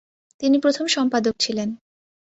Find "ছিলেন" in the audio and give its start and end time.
1.39-1.69